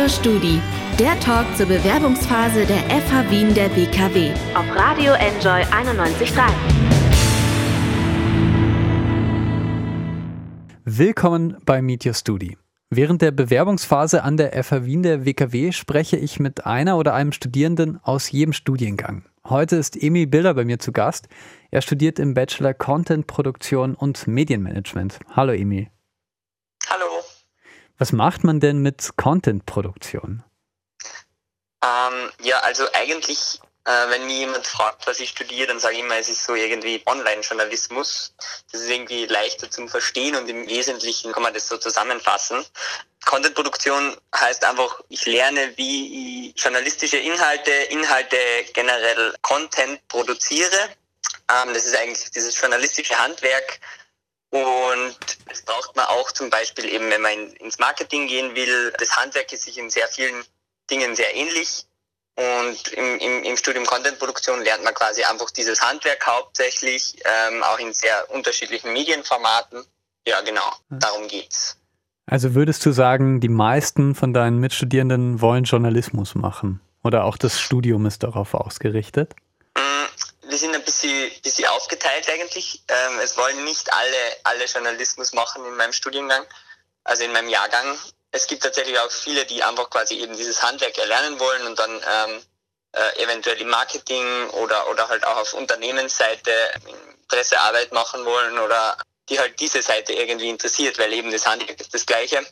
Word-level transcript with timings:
Meteor 0.00 0.18
Studi, 0.18 0.62
der 0.98 1.20
Talk 1.20 1.44
zur 1.58 1.66
Bewerbungsphase 1.66 2.64
der 2.64 2.78
FH 2.88 3.30
Wien 3.30 3.52
der 3.52 3.68
WKW 3.76 4.30
auf 4.54 4.64
Radio 4.74 5.12
Enjoy 5.12 5.60
91.3. 5.60 6.40
Willkommen 10.86 11.58
bei 11.66 11.82
Meteor 11.82 12.14
Studi. 12.14 12.56
Während 12.88 13.20
der 13.20 13.30
Bewerbungsphase 13.30 14.24
an 14.24 14.38
der 14.38 14.64
FH 14.64 14.86
Wien 14.86 15.02
der 15.02 15.26
WKW 15.26 15.70
spreche 15.72 16.16
ich 16.16 16.40
mit 16.40 16.64
einer 16.64 16.96
oder 16.96 17.12
einem 17.12 17.32
Studierenden 17.32 18.00
aus 18.02 18.30
jedem 18.30 18.54
Studiengang. 18.54 19.26
Heute 19.46 19.76
ist 19.76 20.02
Emil 20.02 20.26
Bilder 20.26 20.54
bei 20.54 20.64
mir 20.64 20.78
zu 20.78 20.92
Gast. 20.92 21.28
Er 21.70 21.82
studiert 21.82 22.18
im 22.18 22.32
Bachelor 22.32 22.72
Content 22.72 23.26
Produktion 23.26 23.94
und 23.94 24.26
Medienmanagement. 24.26 25.20
Hallo 25.36 25.52
Emil. 25.52 25.88
Was 28.00 28.12
macht 28.12 28.44
man 28.44 28.60
denn 28.60 28.78
mit 28.78 29.10
Content-Produktion? 29.18 30.42
Ähm, 31.84 32.30
ja, 32.40 32.58
also 32.60 32.86
eigentlich, 32.94 33.60
äh, 33.84 34.08
wenn 34.08 34.24
mir 34.24 34.36
jemand 34.36 34.66
fragt, 34.66 35.06
was 35.06 35.20
ich 35.20 35.28
studiere, 35.28 35.66
dann 35.66 35.80
sage 35.80 35.96
ich 35.96 36.00
immer, 36.00 36.16
es 36.16 36.30
ist 36.30 36.46
so 36.46 36.54
irgendwie 36.54 37.02
Online-Journalismus. 37.04 38.32
Das 38.72 38.80
ist 38.80 38.88
irgendwie 38.88 39.26
leichter 39.26 39.70
zum 39.70 39.86
Verstehen 39.86 40.34
und 40.34 40.48
im 40.48 40.66
Wesentlichen 40.66 41.32
kann 41.32 41.42
man 41.42 41.52
das 41.52 41.68
so 41.68 41.76
zusammenfassen. 41.76 42.64
Content-Produktion 43.26 44.16
heißt 44.34 44.64
einfach, 44.64 45.02
ich 45.10 45.26
lerne, 45.26 45.76
wie 45.76 46.48
ich 46.48 46.58
journalistische 46.58 47.18
Inhalte, 47.18 47.70
Inhalte 47.90 48.38
generell 48.72 49.34
Content 49.42 50.00
produziere. 50.08 50.88
Ähm, 51.50 51.74
das 51.74 51.84
ist 51.84 51.96
eigentlich 51.98 52.30
dieses 52.30 52.58
journalistische 52.58 53.18
Handwerk, 53.18 53.78
und 54.50 55.16
das 55.48 55.62
braucht 55.62 55.94
man 55.96 56.06
auch 56.06 56.32
zum 56.32 56.50
Beispiel 56.50 56.86
eben, 56.86 57.08
wenn 57.10 57.22
man 57.22 57.52
ins 57.54 57.78
Marketing 57.78 58.26
gehen 58.26 58.54
will. 58.54 58.92
Das 58.98 59.16
Handwerk 59.16 59.52
ist 59.52 59.62
sich 59.62 59.78
in 59.78 59.90
sehr 59.90 60.08
vielen 60.08 60.44
Dingen 60.90 61.14
sehr 61.14 61.34
ähnlich. 61.34 61.86
Und 62.36 62.88
im, 62.92 63.18
im, 63.18 63.42
im 63.44 63.56
Studium 63.56 63.84
Content-Produktion 63.84 64.62
lernt 64.62 64.82
man 64.82 64.94
quasi 64.94 65.22
einfach 65.24 65.50
dieses 65.50 65.80
Handwerk 65.82 66.26
hauptsächlich, 66.26 67.16
ähm, 67.24 67.62
auch 67.62 67.78
in 67.78 67.92
sehr 67.92 68.30
unterschiedlichen 68.30 68.92
Medienformaten. 68.92 69.84
Ja, 70.26 70.40
genau, 70.40 70.72
darum 70.88 71.28
geht's. 71.28 71.76
Also 72.26 72.54
würdest 72.54 72.84
du 72.86 72.92
sagen, 72.92 73.40
die 73.40 73.48
meisten 73.48 74.14
von 74.14 74.32
deinen 74.32 74.58
Mitstudierenden 74.58 75.40
wollen 75.40 75.64
Journalismus 75.64 76.34
machen? 76.34 76.80
Oder 77.02 77.24
auch 77.24 77.36
das 77.36 77.60
Studium 77.60 78.06
ist 78.06 78.22
darauf 78.22 78.54
ausgerichtet? 78.54 79.34
Wir 80.50 80.58
sind 80.58 80.74
ein 80.74 80.84
bisschen, 80.84 81.30
bisschen 81.42 81.66
aufgeteilt 81.68 82.28
eigentlich. 82.28 82.82
Ähm, 82.88 83.20
es 83.20 83.36
wollen 83.36 83.64
nicht 83.64 83.92
alle, 83.92 84.36
alle 84.44 84.64
Journalismus 84.64 85.32
machen 85.32 85.64
in 85.64 85.76
meinem 85.76 85.92
Studiengang, 85.92 86.44
also 87.04 87.24
in 87.24 87.32
meinem 87.32 87.48
Jahrgang. 87.48 87.98
Es 88.32 88.46
gibt 88.46 88.62
tatsächlich 88.62 88.98
auch 88.98 89.10
viele, 89.10 89.44
die 89.46 89.62
einfach 89.62 89.90
quasi 89.90 90.14
eben 90.20 90.36
dieses 90.36 90.62
Handwerk 90.62 90.96
erlernen 90.98 91.38
wollen 91.40 91.66
und 91.66 91.78
dann 91.78 91.90
ähm, 91.90 92.42
äh, 92.92 93.22
eventuell 93.22 93.60
im 93.60 93.68
Marketing 93.68 94.50
oder, 94.50 94.90
oder 94.90 95.08
halt 95.08 95.24
auch 95.24 95.36
auf 95.36 95.54
Unternehmensseite 95.54 96.52
Pressearbeit 97.28 97.92
machen 97.92 98.24
wollen 98.24 98.58
oder 98.58 98.96
die 99.28 99.38
halt 99.38 99.58
diese 99.60 99.82
Seite 99.82 100.12
irgendwie 100.12 100.48
interessiert, 100.48 100.98
weil 100.98 101.12
eben 101.12 101.30
das 101.30 101.46
Handwerk 101.46 101.80
ist 101.80 101.94
das 101.94 102.04
Gleiche. 102.04 102.44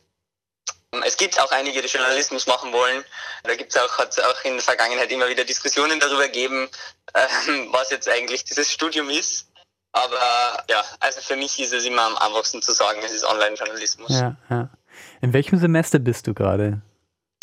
Es 1.05 1.17
gibt 1.17 1.41
auch 1.41 1.51
einige, 1.51 1.83
die 1.83 1.89
Journalismus 1.89 2.47
machen 2.47 2.73
wollen. 2.73 3.05
Da 3.45 3.55
gibt 3.55 3.75
es 3.75 3.81
auch, 3.81 3.99
hat 3.99 4.19
auch 4.21 4.45
in 4.45 4.55
der 4.55 4.63
Vergangenheit 4.63 5.11
immer 5.13 5.29
wieder 5.29 5.45
Diskussionen 5.45 6.01
darüber 6.01 6.27
gegeben, 6.27 6.69
ähm, 7.15 7.69
was 7.73 7.91
jetzt 7.91 8.09
eigentlich 8.09 8.45
dieses 8.45 8.73
Studium 8.73 9.11
ist. 9.11 9.47
Aber 9.93 10.65
ja, 10.69 10.83
also 11.01 11.21
für 11.21 11.37
mich 11.37 11.59
ist 11.61 11.73
es 11.73 11.85
immer 11.85 12.03
am 12.03 12.17
einfachsten 12.17 12.63
zu 12.63 12.73
sagen, 12.73 13.01
es 13.05 13.13
ist 13.13 13.25
Online-Journalismus. 13.25 14.11
Ja, 14.11 14.37
ja. 14.51 14.71
In 15.21 15.33
welchem 15.33 15.59
Semester 15.59 15.99
bist 15.99 16.27
du 16.27 16.35
gerade? 16.35 16.83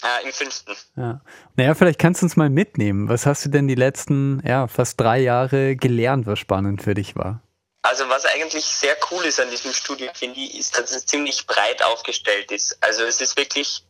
Äh, 0.04 0.26
Im 0.26 0.34
fünften. 0.34 0.74
Ja. 0.96 1.22
Naja, 1.56 1.74
vielleicht 1.74 2.00
kannst 2.00 2.22
du 2.22 2.26
uns 2.26 2.36
mal 2.36 2.50
mitnehmen. 2.50 3.10
Was 3.10 3.26
hast 3.26 3.46
du 3.46 3.50
denn 3.50 3.68
die 3.68 3.76
letzten, 3.76 4.42
ja, 4.46 4.68
fast 4.68 5.00
drei 5.00 5.20
Jahre 5.20 5.76
gelernt, 5.76 6.28
was 6.28 6.40
spannend 6.40 6.84
für 6.84 6.94
dich 6.94 7.16
war? 7.16 7.42
Also 7.86 8.10
was 8.10 8.26
eigentlich 8.26 8.66
sehr 8.66 8.98
cool 9.12 9.24
ist 9.26 9.40
an 9.40 9.52
diesem 9.52 9.72
Studium, 9.72 10.12
finde 10.16 10.40
ich, 10.40 10.58
ist, 10.58 10.76
dass 10.76 10.90
es 10.90 11.06
ziemlich 11.06 11.46
breit 11.46 11.84
aufgestellt 11.84 12.52
ist. 12.52 12.76
Also 12.82 13.04
es 13.04 13.22
ist 13.22 13.38
wirklich, 13.38 13.84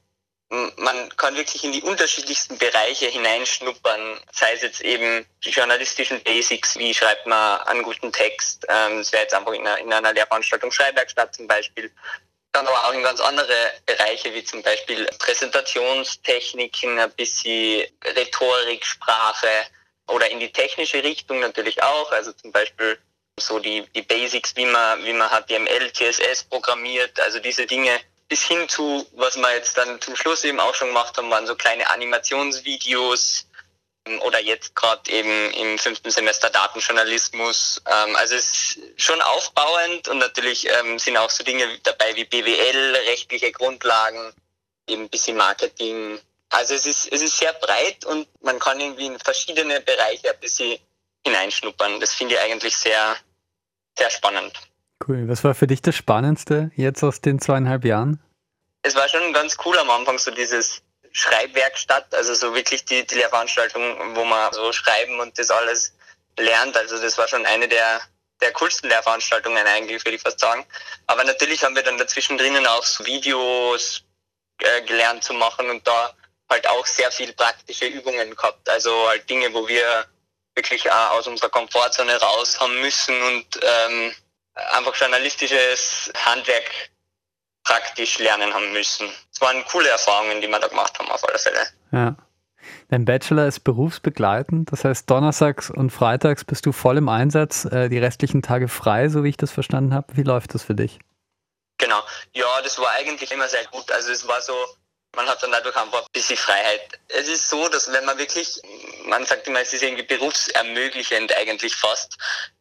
man 0.50 1.16
kann 1.16 1.38
wirklich 1.38 1.64
in 1.64 1.72
die 1.72 1.82
unterschiedlichsten 1.82 2.58
Bereiche 2.58 3.06
hineinschnuppern, 3.06 4.20
sei 4.34 4.52
es 4.52 4.64
jetzt 4.64 4.82
eben 4.82 5.26
die 5.46 5.50
journalistischen 5.52 6.22
Basics, 6.24 6.76
wie 6.78 6.94
schreibt 6.94 7.26
man 7.26 7.62
einen 7.62 7.84
guten 7.84 8.12
Text, 8.12 8.66
ähm, 8.68 8.98
das 8.98 9.14
wäre 9.14 9.24
jetzt 9.24 9.34
einfach 9.34 9.54
in 9.54 9.66
einer, 9.66 9.78
in 9.78 9.94
einer 9.94 10.12
Lehrveranstaltung 10.12 10.74
Schreibwerkstatt 10.74 11.34
zum 11.34 11.48
Beispiel, 11.48 11.90
dann 12.52 12.68
aber 12.68 12.88
auch 12.88 12.94
in 12.94 13.02
ganz 13.02 13.22
andere 13.22 13.72
Bereiche, 13.86 14.34
wie 14.34 14.44
zum 14.44 14.62
Beispiel 14.62 15.06
Präsentationstechniken, 15.20 17.00
ein 17.00 17.12
bisschen 17.12 17.88
Rhetorik, 18.04 18.86
Sprache 18.86 19.48
oder 20.10 20.30
in 20.30 20.42
die 20.42 20.52
technische 20.52 21.02
Richtung 21.02 21.40
natürlich 21.40 21.82
auch, 21.82 22.12
also 22.12 22.34
zum 22.34 22.52
Beispiel 22.52 23.00
so 23.40 23.60
die, 23.60 23.86
die 23.94 24.02
Basics, 24.02 24.56
wie 24.56 24.66
man, 24.66 25.04
wie 25.04 25.14
man 25.14 25.30
HTML, 25.30 25.92
CSS 25.92 26.44
programmiert, 26.46 27.20
also 27.20 27.40
diese 27.40 27.66
Dinge, 27.66 28.00
bis 28.28 28.44
hin 28.44 28.68
zu, 28.70 29.06
was 29.14 29.36
wir 29.38 29.54
jetzt 29.54 29.78
dann 29.78 30.02
zum 30.02 30.16
Schluss 30.16 30.44
eben 30.44 30.60
auch 30.60 30.74
schon 30.74 30.88
gemacht 30.88 31.18
haben, 31.18 31.30
waren 31.30 31.46
so 31.46 31.56
kleine 31.56 31.90
Animationsvideos 31.90 33.46
ähm, 34.08 34.22
oder 34.22 34.40
jetzt 34.40 34.76
gerade 34.76 35.12
eben 35.12 35.52
im 35.52 35.78
fünften 35.78 36.10
Semester 36.10 36.50
Datenjournalismus. 36.50 37.82
Ähm, 37.86 38.16
also 38.16 38.36
es 38.36 38.52
ist 38.52 38.80
schon 38.98 39.22
aufbauend 39.22 40.08
und 40.08 40.18
natürlich 40.20 40.68
ähm, 40.70 40.98
sind 40.98 41.18
auch 41.18 41.30
so 41.30 41.44
Dinge 41.44 41.68
dabei 41.84 42.16
wie 42.16 42.26
BWL, 42.26 42.96
rechtliche 43.08 43.52
Grundlagen, 43.52 44.34
eben 44.88 45.04
ein 45.04 45.10
bisschen 45.10 45.38
Marketing. 45.38 46.20
Also 46.50 46.74
es 46.74 46.86
ist, 46.86 47.12
es 47.12 47.22
ist 47.22 47.38
sehr 47.38 47.54
breit 47.54 48.06
und 48.06 48.28
man 48.42 48.60
kann 48.60 48.80
irgendwie 48.80 49.08
in 49.08 49.20
verschiedene 49.20 49.82
Bereiche 49.82 50.32
ein 50.32 50.40
bisschen 50.40 50.80
hineinschnuppern. 51.26 52.00
Das 52.00 52.14
finde 52.14 52.36
ich 52.36 52.40
eigentlich 52.40 52.78
sehr, 52.78 53.18
sehr 53.98 54.10
spannend. 54.10 54.54
Cool. 55.06 55.28
Was 55.28 55.44
war 55.44 55.56
für 55.56 55.68
dich 55.68 55.82
das 55.82 55.96
Spannendste 55.96 56.72
jetzt 56.76 57.04
aus 57.04 57.22
den 57.22 57.40
zweieinhalb 57.40 57.86
Jahren? 57.86 58.22
Es 58.82 58.96
war 58.96 59.08
schon 59.10 59.34
ganz 59.34 59.58
cool 59.66 59.78
am 59.78 59.90
Anfang, 59.90 60.18
so 60.18 60.32
dieses 60.32 60.82
Schreibwerkstatt, 61.12 62.14
also 62.14 62.34
so 62.34 62.54
wirklich 62.54 62.86
die, 62.86 63.06
die 63.06 63.16
Lehrveranstaltung, 63.16 64.16
wo 64.16 64.26
man 64.26 64.52
so 64.54 64.72
schreiben 64.72 65.20
und 65.20 65.38
das 65.40 65.50
alles 65.50 65.94
lernt. 66.38 66.76
Also 66.78 67.00
das 67.00 67.18
war 67.18 67.28
schon 67.28 67.46
eine 67.46 67.68
der, 67.68 68.02
der 68.42 68.52
coolsten 68.54 68.90
Lehrveranstaltungen 68.90 69.66
eigentlich, 69.66 70.04
würde 70.06 70.18
ich 70.18 70.22
fast 70.22 70.40
sagen. 70.40 70.66
Aber 71.08 71.24
natürlich 71.24 71.64
haben 71.64 71.76
wir 71.76 71.84
dann 71.84 71.98
dazwischen 71.98 72.38
drinnen 72.38 72.68
auch 72.68 72.84
so 72.84 73.06
Videos 73.06 74.04
äh, 74.60 74.82
gelernt 74.84 75.24
zu 75.24 75.34
machen 75.34 75.70
und 75.70 75.88
da 75.88 76.14
halt 76.50 76.68
auch 76.68 76.86
sehr 76.86 77.12
viel 77.12 77.34
praktische 77.34 77.86
Übungen 77.86 78.36
gehabt. 78.36 78.70
Also 78.70 79.08
halt 79.08 79.30
Dinge, 79.30 79.54
wo 79.54 79.68
wir 79.68 80.06
wirklich 80.56 80.90
auch 80.92 81.12
aus 81.12 81.28
unserer 81.28 81.50
Komfortzone 81.50 82.20
raus 82.20 82.60
haben 82.60 82.80
müssen 82.82 83.16
und 83.22 83.46
ähm, 83.62 84.14
einfach 84.72 84.96
journalistisches 84.96 86.12
Handwerk 86.26 86.72
praktisch 87.64 88.20
lernen 88.20 88.54
haben 88.54 88.72
müssen. 88.74 89.10
Es 89.34 89.42
waren 89.42 89.64
coole 89.66 89.90
Erfahrungen, 89.90 90.42
die 90.42 90.48
wir 90.48 90.60
da 90.60 90.68
gemacht 90.68 90.98
haben, 90.98 91.12
auf 91.12 91.28
alle 91.28 91.40
Fälle. 91.40 91.68
Ja. 91.92 92.16
Dein 92.90 93.06
Bachelor 93.06 93.48
ist 93.48 93.62
berufsbegleitend, 93.62 94.72
das 94.72 94.86
heißt, 94.86 95.10
donnerstags 95.10 95.70
und 95.70 95.92
freitags 95.92 96.44
bist 96.44 96.66
du 96.66 96.72
voll 96.72 96.98
im 96.98 97.10
Einsatz, 97.10 97.66
äh, 97.66 97.90
die 97.90 98.00
restlichen 98.00 98.42
Tage 98.42 98.68
frei, 98.68 99.10
so 99.10 99.24
wie 99.24 99.30
ich 99.30 99.38
das 99.38 99.52
verstanden 99.52 99.94
habe. 99.94 100.16
Wie 100.16 100.24
läuft 100.24 100.54
das 100.54 100.64
für 100.64 100.76
dich? 100.76 101.00
Genau, 101.78 102.02
ja, 102.34 102.46
das 102.64 102.80
war 102.80 102.92
eigentlich 102.92 103.32
immer 103.32 103.48
sehr 103.48 103.66
gut. 103.66 103.92
Also 103.92 104.12
es 104.12 104.28
war 104.28 104.42
so, 104.42 104.54
man 105.16 105.28
hat 105.28 105.42
dann 105.42 105.52
dadurch 105.52 105.76
einfach 105.76 106.02
ein 106.02 106.12
bisschen 106.12 106.38
Freiheit. 106.38 107.00
Es 107.08 107.28
ist 107.28 107.50
so, 107.50 107.68
dass 107.70 107.92
wenn 107.92 108.06
man 108.06 108.18
wirklich, 108.18 108.62
man 109.06 109.26
sagt 109.26 109.48
immer, 109.48 109.62
es 109.62 109.74
ist 109.74 109.84
irgendwie 109.84 110.04
berufsermöglichend 110.04 111.34
eigentlich 111.34 111.76
fast, 111.76 112.18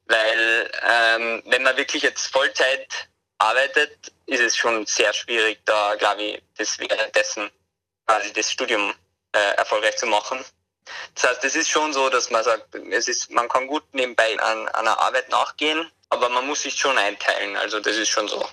weil 0.06 0.70
ähm, 0.82 1.42
wenn 1.46 1.62
man 1.62 1.76
wirklich 1.76 2.02
jetzt 2.02 2.26
Vollzeit 2.26 3.08
arbeitet, 3.38 4.12
ist 4.26 4.40
es 4.40 4.56
schon 4.56 4.86
sehr 4.86 5.12
schwierig, 5.12 5.60
da 5.64 5.94
glaube 5.96 6.22
ich, 6.22 6.42
das 6.56 6.78
währenddessen 6.78 7.50
quasi 8.06 8.32
das 8.32 8.50
Studium 8.50 8.94
äh, 9.32 9.56
erfolgreich 9.56 9.96
zu 9.96 10.06
machen. 10.06 10.38
Das 11.14 11.30
heißt, 11.30 11.44
es 11.44 11.56
ist 11.56 11.70
schon 11.70 11.92
so, 11.92 12.10
dass 12.10 12.30
man 12.30 12.44
sagt, 12.44 12.74
es 12.74 13.08
ist, 13.08 13.30
man 13.30 13.48
kann 13.48 13.66
gut 13.66 13.84
nebenbei 13.92 14.38
an, 14.38 14.68
an 14.68 14.86
einer 14.86 14.98
Arbeit 14.98 15.30
nachgehen, 15.30 15.90
aber 16.10 16.28
man 16.28 16.46
muss 16.46 16.62
sich 16.62 16.74
schon 16.76 16.96
einteilen. 16.98 17.56
Also 17.56 17.80
das 17.80 17.96
ist 17.96 18.08
schon 18.08 18.28
so. 18.28 18.46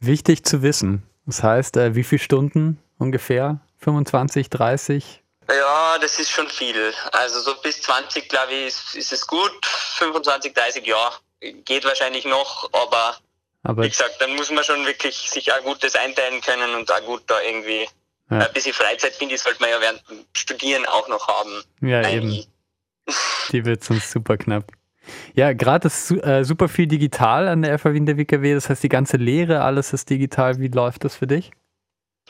Wichtig 0.00 0.44
zu 0.44 0.62
wissen. 0.62 1.02
Das 1.26 1.42
heißt, 1.42 1.76
äh, 1.76 1.94
wie 1.94 2.04
viele 2.04 2.20
Stunden 2.20 2.82
ungefähr? 2.98 3.60
25, 3.78 4.50
30? 4.50 5.22
Ja, 5.48 5.98
das 5.98 6.18
ist 6.18 6.30
schon 6.30 6.48
viel. 6.48 6.92
Also 7.12 7.40
so 7.40 7.54
bis 7.62 7.80
20, 7.82 8.28
glaube 8.28 8.52
ich, 8.52 8.66
ist, 8.66 8.94
ist 8.94 9.12
es 9.12 9.26
gut. 9.26 9.64
25, 9.64 10.54
30, 10.54 10.86
ja, 10.86 11.10
geht 11.64 11.84
wahrscheinlich 11.84 12.24
noch, 12.26 12.68
aber, 12.72 13.16
aber 13.62 13.82
wie 13.82 13.88
gesagt, 13.88 14.16
dann 14.20 14.34
muss 14.36 14.50
man 14.50 14.62
schon 14.64 14.84
wirklich 14.84 15.30
sich 15.30 15.52
auch 15.52 15.62
gut 15.62 15.82
das 15.82 15.94
einteilen 15.94 16.40
können 16.42 16.74
und 16.74 16.90
auch 16.92 17.02
gut 17.04 17.22
da 17.28 17.40
irgendwie 17.40 17.88
ja. 18.30 18.38
ein 18.38 18.52
bisschen 18.52 18.74
Freizeit, 18.74 19.14
finde 19.14 19.36
ich, 19.36 19.40
sollte 19.40 19.60
man 19.60 19.70
ja 19.70 19.80
während 19.80 20.02
dem 20.10 20.24
Studieren 20.36 20.84
auch 20.86 21.08
noch 21.08 21.26
haben. 21.28 21.62
Ja, 21.80 22.00
Eigentlich. 22.00 22.48
eben. 23.06 23.14
Die 23.52 23.64
wird 23.64 23.82
sonst 23.82 24.10
super 24.10 24.36
knapp. 24.36 24.70
Ja, 25.34 25.54
gerade 25.54 25.86
ist 25.86 26.10
äh, 26.10 26.44
super 26.44 26.68
viel 26.68 26.86
digital 26.86 27.48
an 27.48 27.62
der 27.62 27.78
FAW 27.78 27.96
in 27.96 28.04
der 28.04 28.18
WKW. 28.18 28.54
Das 28.54 28.68
heißt, 28.68 28.82
die 28.82 28.90
ganze 28.90 29.16
Lehre, 29.16 29.62
alles 29.62 29.94
ist 29.94 30.10
digital. 30.10 30.58
Wie 30.60 30.68
läuft 30.68 31.04
das 31.04 31.16
für 31.16 31.26
dich? 31.26 31.50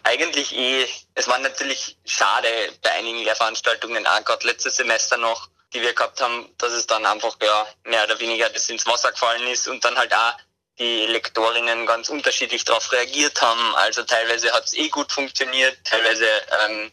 Eigentlich 0.09 0.57
eh, 0.57 0.89
es 1.15 1.29
war 1.29 1.39
natürlich 1.39 1.99
schade 2.07 2.49
bei 2.83 2.93
einigen 2.93 3.19
Lehrveranstaltungen, 3.19 4.07
auch 4.07 4.25
gerade 4.25 4.47
letztes 4.47 4.77
Semester 4.77 5.19
noch, 5.19 5.49
die 5.75 5.83
wir 5.83 5.93
gehabt 5.93 6.21
haben, 6.23 6.49
dass 6.57 6.73
es 6.73 6.87
dann 6.87 7.05
einfach 7.05 7.37
ja 7.43 7.67
mehr 7.85 8.05
oder 8.05 8.19
weniger 8.19 8.49
das 8.49 8.71
ins 8.71 8.87
Wasser 8.87 9.13
gefallen 9.13 9.47
ist 9.49 9.69
und 9.69 9.85
dann 9.85 9.99
halt 9.99 10.15
auch 10.15 10.35
die 10.79 11.07
Lektorinnen 11.07 11.87
ganz 11.87 12.09
unterschiedlich 12.09 12.65
darauf 12.65 12.91
reagiert 12.93 13.43
haben. 13.43 13.75
Also 13.77 14.03
teilweise 14.03 14.51
hat 14.53 14.65
es 14.65 14.75
eh 14.75 14.89
gut 14.89 15.13
funktioniert, 15.13 15.77
teilweise 15.85 16.27
ähm, 16.65 16.91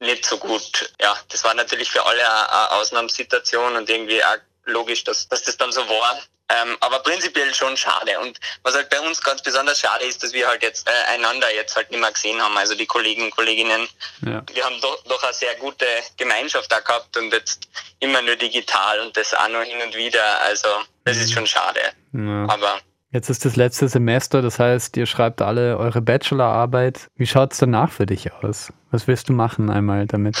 nicht 0.00 0.26
so 0.26 0.38
gut. 0.38 0.92
Ja, 1.00 1.16
das 1.28 1.44
war 1.44 1.54
natürlich 1.54 1.90
für 1.90 2.04
alle 2.04 2.50
eine 2.50 2.72
Ausnahmesituation 2.72 3.76
und 3.76 3.88
irgendwie 3.88 4.24
auch 4.24 4.38
logisch, 4.64 5.04
dass, 5.04 5.28
dass 5.28 5.42
das 5.42 5.56
dann 5.56 5.72
so 5.72 5.80
war. 5.80 6.20
Ähm, 6.50 6.76
aber 6.80 6.98
prinzipiell 7.00 7.54
schon 7.54 7.76
schade. 7.76 8.18
Und 8.20 8.38
was 8.62 8.74
halt 8.74 8.90
bei 8.90 9.00
uns 9.00 9.20
ganz 9.22 9.40
besonders 9.40 9.78
schade 9.78 10.04
ist, 10.04 10.22
dass 10.22 10.32
wir 10.32 10.48
halt 10.48 10.62
jetzt 10.62 10.88
äh, 10.88 11.14
einander 11.14 11.54
jetzt 11.54 11.76
halt 11.76 11.90
nicht 11.90 12.00
mehr 12.00 12.10
gesehen 12.10 12.42
haben, 12.42 12.56
also 12.56 12.74
die 12.74 12.86
Kollegen 12.86 13.22
und 13.22 13.30
Kolleginnen. 13.30 13.88
Ja. 14.22 14.42
Wir 14.52 14.64
haben 14.64 14.80
doch, 14.80 15.02
doch 15.04 15.22
eine 15.22 15.32
sehr 15.32 15.54
gute 15.56 15.86
Gemeinschaft 16.16 16.70
da 16.72 16.80
gehabt 16.80 17.16
und 17.16 17.32
jetzt 17.32 17.68
immer 18.00 18.20
nur 18.22 18.34
digital 18.34 19.00
und 19.00 19.16
das 19.16 19.32
auch 19.32 19.48
nur 19.48 19.62
hin 19.62 19.80
und 19.80 19.94
wieder. 19.94 20.40
Also 20.40 20.68
das 21.04 21.18
ist 21.18 21.30
mhm. 21.30 21.34
schon 21.34 21.46
schade. 21.46 21.80
Ja. 22.12 22.46
Aber 22.48 22.80
Jetzt 23.12 23.28
ist 23.28 23.44
das 23.44 23.56
letzte 23.56 23.88
Semester, 23.88 24.40
das 24.40 24.60
heißt, 24.60 24.96
ihr 24.96 25.06
schreibt 25.06 25.42
alle 25.42 25.76
eure 25.78 26.00
Bachelorarbeit. 26.00 27.08
Wie 27.16 27.26
schaut 27.26 27.52
es 27.52 27.58
danach 27.58 27.90
für 27.90 28.06
dich 28.06 28.32
aus? 28.32 28.72
Was 28.92 29.08
willst 29.08 29.28
du 29.28 29.32
machen 29.32 29.68
einmal 29.68 30.06
damit? 30.06 30.36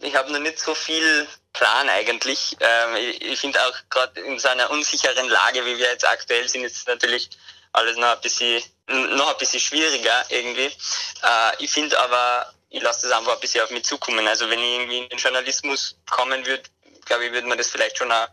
Ich 0.00 0.16
habe 0.16 0.32
noch 0.32 0.40
nicht 0.40 0.58
so 0.58 0.74
viel 0.74 1.28
Plan 1.52 1.88
eigentlich. 1.88 2.56
Ähm, 2.60 2.96
ich 3.20 3.40
finde 3.40 3.60
auch 3.66 3.74
gerade 3.90 4.20
in 4.20 4.38
so 4.38 4.48
einer 4.48 4.70
unsicheren 4.70 5.28
Lage, 5.28 5.64
wie 5.64 5.78
wir 5.78 5.90
jetzt 5.90 6.06
aktuell 6.06 6.48
sind, 6.48 6.64
ist 6.64 6.88
natürlich 6.88 7.30
alles 7.72 7.96
noch 7.96 8.14
ein 8.14 8.20
bisschen, 8.20 8.62
noch 8.88 9.30
ein 9.30 9.38
bisschen 9.38 9.60
schwieriger 9.60 10.24
irgendwie. 10.28 10.66
Äh, 10.66 11.52
ich 11.58 11.70
finde 11.70 11.98
aber, 11.98 12.52
ich 12.70 12.82
lasse 12.82 13.08
das 13.08 13.16
einfach 13.16 13.34
ein 13.34 13.40
bisschen 13.40 13.62
auf 13.62 13.70
mich 13.70 13.84
zukommen. 13.84 14.26
Also 14.26 14.48
wenn 14.48 14.60
ich 14.60 14.78
irgendwie 14.78 14.98
in 14.98 15.08
den 15.08 15.18
Journalismus 15.18 15.96
kommen 16.10 16.44
würde, 16.46 16.62
glaube 17.04 17.26
ich, 17.26 17.32
würde 17.32 17.46
man 17.46 17.58
das 17.58 17.68
vielleicht 17.68 17.98
schon 17.98 18.12
auch 18.12 18.28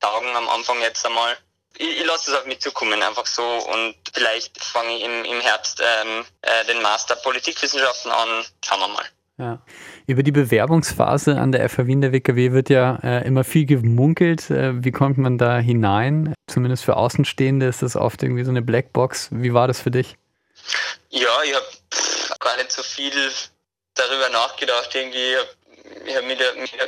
taugen 0.00 0.34
am 0.34 0.48
Anfang 0.48 0.80
jetzt 0.80 1.04
einmal 1.06 1.36
ich, 1.78 2.00
ich 2.00 2.06
lasse 2.06 2.30
es 2.30 2.38
auf 2.38 2.46
mich 2.46 2.60
zukommen, 2.60 3.02
einfach 3.02 3.26
so. 3.26 3.44
Und 3.44 3.96
vielleicht 4.12 4.62
fange 4.62 4.96
ich 4.96 5.02
im, 5.02 5.24
im 5.24 5.40
Herbst 5.40 5.82
ähm, 5.82 6.24
äh, 6.42 6.64
den 6.66 6.82
Master 6.82 7.16
Politikwissenschaften 7.16 8.10
an. 8.10 8.44
Schauen 8.64 8.80
wir 8.80 8.88
mal. 8.88 9.04
Ja. 9.38 9.62
Über 10.06 10.22
die 10.22 10.32
Bewerbungsphase 10.32 11.38
an 11.38 11.52
der 11.52 11.68
FH 11.68 11.86
Wien 11.86 12.00
der 12.00 12.12
WKW 12.12 12.52
wird 12.52 12.70
ja 12.70 12.98
äh, 13.02 13.26
immer 13.26 13.44
viel 13.44 13.66
gemunkelt. 13.66 14.50
Äh, 14.50 14.84
wie 14.84 14.90
kommt 14.90 15.18
man 15.18 15.38
da 15.38 15.58
hinein? 15.58 16.34
Zumindest 16.48 16.84
für 16.84 16.96
Außenstehende 16.96 17.66
ist 17.66 17.82
das 17.82 17.96
oft 17.96 18.22
irgendwie 18.22 18.44
so 18.44 18.50
eine 18.50 18.62
Blackbox. 18.62 19.28
Wie 19.30 19.54
war 19.54 19.68
das 19.68 19.80
für 19.80 19.90
dich? 19.90 20.16
Ja, 21.10 21.42
ich 21.44 21.54
habe 21.54 21.66
gar 22.40 22.56
nicht 22.56 22.72
so 22.72 22.82
viel 22.82 23.12
darüber 23.94 24.28
nachgedacht. 24.30 24.94
Irgendwie, 24.94 25.36
ich 26.06 26.16
habe 26.16 26.26
mir, 26.26 26.36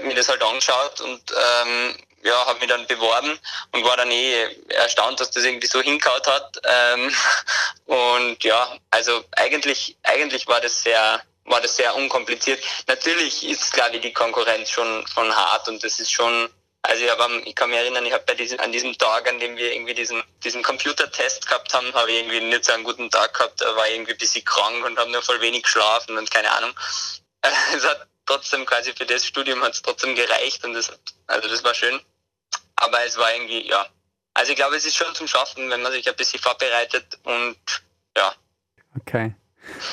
mir, 0.05 0.15
das 0.15 0.29
halt 0.29 0.43
angeschaut 0.43 1.01
und 1.01 1.23
ähm, 1.31 1.95
ja, 2.25 2.47
habe 2.47 2.59
mich 2.59 2.69
dann 2.69 2.87
beworben 2.87 3.39
und 3.73 3.85
war 3.85 3.97
dann 3.97 4.11
eh 4.11 4.49
erstaunt, 4.69 5.21
dass 5.21 5.31
das 5.31 5.45
irgendwie 5.45 5.67
so 5.67 5.81
hinkaut 5.81 6.27
hat. 6.27 6.61
Ähm, 6.65 7.15
und 7.87 8.43
ja, 8.43 8.77
also 8.91 9.25
eigentlich, 9.33 9.97
eigentlich 10.03 10.47
war 10.47 10.61
das 10.61 10.83
sehr, 10.83 11.23
war 11.45 11.61
das 11.61 11.77
sehr 11.77 11.95
unkompliziert. 11.95 12.63
Natürlich 12.87 13.47
ist, 13.49 13.73
glaube 13.73 13.97
ich, 13.97 14.03
die 14.03 14.13
Konkurrenz 14.13 14.71
schon, 14.71 15.07
schon 15.07 15.35
hart 15.35 15.69
und 15.69 15.83
das 15.85 16.01
ist 16.01 16.11
schon, 16.11 16.49
also 16.83 17.05
ich, 17.05 17.11
hab, 17.11 17.31
ich 17.45 17.55
kann 17.55 17.71
mich 17.71 17.79
erinnern, 17.79 18.07
ich 18.07 18.13
habe 18.13 18.25
bei 18.27 18.35
diesem, 18.35 18.61
an 18.61 18.73
diesem 18.73 18.97
Tag, 18.97 19.29
an 19.29 19.39
dem 19.39 19.57
wir 19.57 19.73
irgendwie 19.73 19.95
diesen, 19.95 20.23
diesen 20.43 20.63
Computertest 20.63 21.47
gehabt 21.47 21.75
haben, 21.75 21.93
habe 21.95 22.11
ich 22.11 22.19
irgendwie 22.19 22.41
nicht 22.41 22.65
so 22.65 22.73
einen 22.73 22.85
guten 22.85 23.11
Tag 23.11 23.35
gehabt, 23.35 23.61
war 23.61 23.89
irgendwie 23.89 24.13
ein 24.13 24.19
bisschen 24.19 24.45
krank 24.45 24.85
und 24.85 24.99
habe 24.99 25.11
nur 25.11 25.23
voll 25.23 25.41
wenig 25.41 25.63
geschlafen 25.63 26.17
und 26.17 26.31
keine 26.31 26.51
Ahnung. 26.51 26.73
Es 27.77 27.85
hat 27.85 28.07
trotzdem 28.27 28.65
quasi 28.65 28.95
für 28.95 29.05
das 29.05 29.27
Studium 29.27 29.63
hat 29.63 29.75
es 29.75 29.83
trotzdem 29.83 30.15
gereicht 30.15 30.65
und 30.65 30.73
das, 30.73 30.91
also 31.27 31.49
das 31.49 31.63
war 31.63 31.75
schön. 31.75 32.01
Aber 32.77 33.05
es 33.05 33.17
war 33.19 33.33
irgendwie, 33.35 33.69
ja. 33.69 33.87
Also 34.33 34.53
ich 34.53 34.57
glaube, 34.57 34.77
es 34.77 34.85
ist 34.85 34.97
schon 34.97 35.15
zum 35.15 35.29
Schaffen, 35.29 35.71
wenn 35.71 35.83
man 35.83 35.93
sich 35.93 36.09
ein 36.09 36.17
bisschen 36.17 36.41
vorbereitet 36.41 37.19
und 37.25 37.57
ja. 38.17 38.35
Okay. 38.99 39.35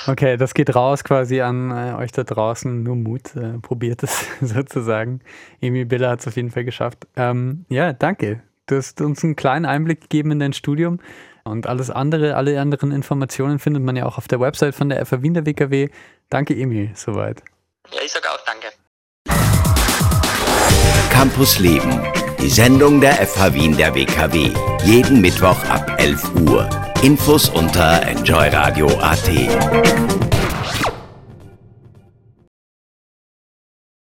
Okay, 0.08 0.38
das 0.38 0.54
geht 0.54 0.76
raus 0.76 1.04
quasi 1.04 1.42
an 1.42 1.72
äh, 1.72 1.96
euch 1.96 2.12
da 2.12 2.24
draußen. 2.24 2.84
Nur 2.84 2.96
Mut, 2.96 3.36
äh, 3.36 3.60
probiert 3.60 4.04
es 4.04 4.26
sozusagen. 4.42 5.22
Emil 5.60 5.86
Biller 5.86 6.10
hat 6.10 6.22
es 6.22 6.28
auf 6.28 6.36
jeden 6.36 6.52
Fall 6.52 6.64
geschafft. 6.64 7.08
Ähm, 7.16 7.66
ja, 7.70 7.94
danke. 7.94 8.42
Du 8.68 8.76
hast 8.78 9.02
uns 9.02 9.24
einen 9.24 9.36
kleinen 9.36 9.66
Einblick 9.66 10.02
gegeben 10.02 10.32
in 10.32 10.40
dein 10.40 10.54
Studium. 10.54 11.00
Und 11.44 11.66
alles 11.66 11.90
andere, 11.90 12.36
alle 12.36 12.60
anderen 12.62 12.92
Informationen 12.92 13.58
findet 13.58 13.84
man 13.84 13.96
ja 13.96 14.06
auch 14.06 14.18
auf 14.18 14.28
der 14.28 14.40
Website 14.40 14.76
von 14.76 14.90
der 14.90 15.04
FA 15.06 15.24
Wien 15.24 15.34
der 15.34 15.46
WKW. 15.46 15.90
Danke, 16.30 16.56
Emil, 16.56 16.92
soweit. 16.94 17.42
Ja, 17.92 18.02
ich 18.06 18.12
sage 18.12 18.28
auch 18.30 18.40
danke. 18.46 18.68
Campus 21.10 21.60
Leben 21.60 22.02
die 22.42 22.50
Sendung 22.50 23.00
der 23.00 23.14
FH 23.28 23.54
Wien 23.54 23.78
der 23.78 23.94
WKW. 23.94 24.50
Jeden 24.84 25.22
Mittwoch 25.22 25.64
ab 25.66 25.96
11 26.00 26.34
Uhr. 26.42 26.81
Infos 27.04 27.50
unter 27.50 28.08
enjoyradio.at. 28.08 30.21